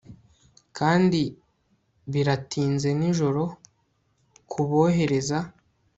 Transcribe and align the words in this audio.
kandi 0.77 1.21
biratinze 2.11 2.89
nijoro 2.99 3.43
kubohereza 4.51 5.37